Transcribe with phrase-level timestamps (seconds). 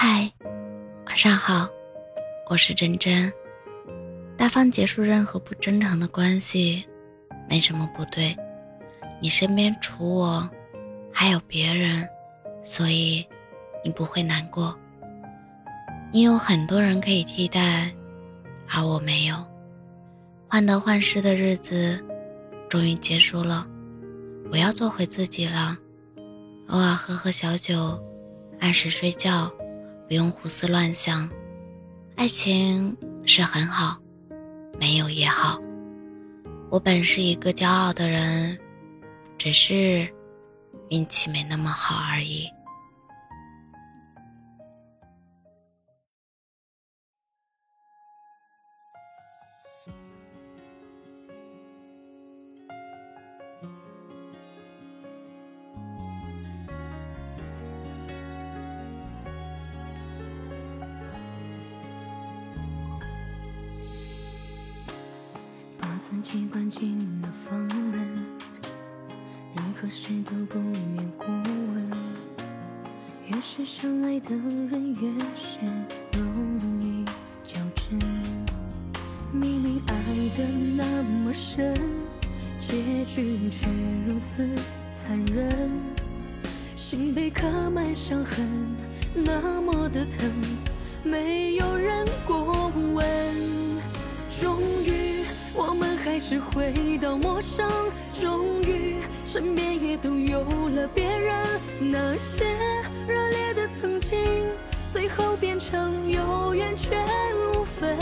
[0.00, 0.32] 嗨，
[1.06, 1.68] 晚上好，
[2.48, 3.32] 我是真真。
[4.36, 6.86] 大方结束任何不真诚的关系，
[7.48, 8.32] 没什么不对。
[9.20, 10.48] 你身边除我，
[11.12, 12.08] 还有别人，
[12.62, 13.26] 所以
[13.84, 14.72] 你不会难过。
[16.12, 17.92] 你有很多人可以替代，
[18.72, 19.44] 而我没有。
[20.48, 22.00] 患得患失的日子
[22.68, 23.66] 终于结束了，
[24.52, 25.76] 我要做回自己了。
[26.68, 28.00] 偶尔喝喝小酒，
[28.60, 29.52] 按时睡觉。
[30.08, 31.28] 不用胡思乱想，
[32.16, 32.96] 爱情
[33.26, 34.00] 是很好，
[34.80, 35.60] 没有也好。
[36.70, 38.58] 我本是一个骄傲的人，
[39.36, 40.08] 只是
[40.88, 42.48] 运气没那么好而已。
[65.98, 68.08] 自己关进了房门，
[69.52, 71.90] 任何事都不愿过问。
[73.26, 75.58] 越是相爱的人，越是
[76.12, 77.04] 容易
[77.42, 77.98] 较真。
[79.32, 79.94] 明明爱
[80.36, 80.46] 得
[80.76, 81.74] 那么深，
[82.60, 83.66] 结局却
[84.06, 84.48] 如此
[84.92, 85.68] 残忍。
[86.76, 88.48] 心被刻满伤痕，
[89.14, 90.30] 那么的疼，
[91.02, 93.67] 没有人过问。
[96.18, 97.70] 还是回到陌生，
[98.12, 101.46] 终于身边也都有了别人。
[101.78, 102.44] 那些
[103.06, 104.18] 热烈的曾经，
[104.92, 106.98] 最后变成有缘却
[107.54, 107.96] 无分。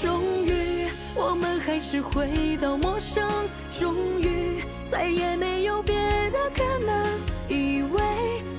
[0.00, 3.28] 终于，我们还是回到陌生，
[3.76, 5.96] 终于再也没有别
[6.30, 7.04] 的可能。
[7.48, 8.00] 以为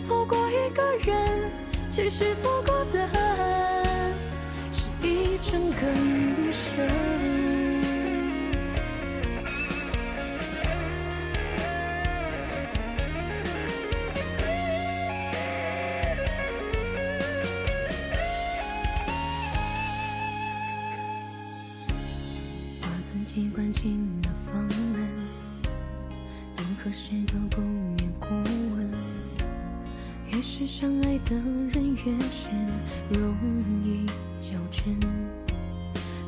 [0.05, 1.49] 错过一个人，
[1.89, 3.07] 其实错过的
[4.73, 5.87] 是一整个
[23.39, 24.61] 习惯进了房
[24.91, 24.99] 门，
[26.57, 28.27] 任何事都不愿过
[28.75, 28.91] 问。
[30.29, 31.35] 越是相爱的
[31.71, 32.49] 人，越是
[33.09, 33.33] 容
[33.81, 34.05] 易
[34.41, 34.93] 较真。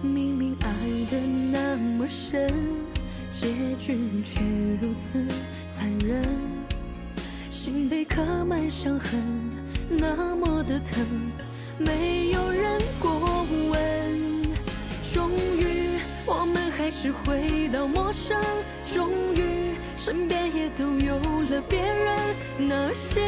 [0.01, 0.69] 明明爱
[1.11, 1.19] 的
[1.51, 2.49] 那么深，
[3.29, 4.39] 结局却
[4.81, 5.27] 如此
[5.69, 6.23] 残忍。
[7.49, 9.21] 心被刻满伤痕，
[9.89, 11.05] 那么的疼，
[11.77, 13.60] 没有人过问。
[16.91, 18.37] 是回到陌生，
[18.85, 21.15] 终于身边也都有
[21.49, 22.35] 了别人。
[22.59, 23.21] 那些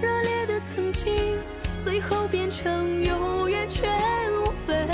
[0.00, 1.36] 热烈的曾经，
[1.84, 3.82] 最后变成有缘却
[4.30, 4.88] 无分。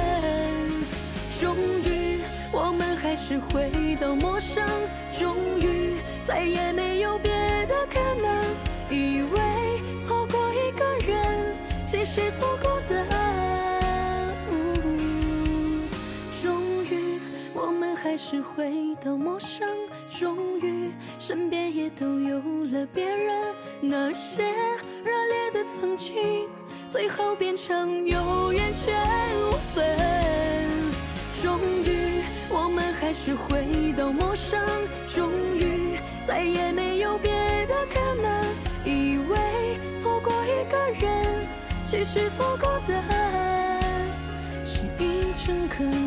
[1.38, 2.20] 终于，
[2.52, 4.66] 我们还是回到陌生，
[5.12, 5.95] 终于
[18.16, 19.68] 还是回到陌生，
[20.08, 23.54] 终于身边也都有了别人。
[23.82, 24.42] 那些
[25.04, 26.48] 热烈的曾经，
[26.90, 28.90] 最后变成有缘却
[29.36, 29.84] 无分。
[31.42, 34.66] 终于，我们还是回到陌生，
[35.06, 37.30] 终于再也没有别
[37.66, 38.46] 的可能。
[38.86, 41.46] 以为错过一个人，
[41.86, 42.94] 其实错过的
[44.64, 46.05] 是一整个余生。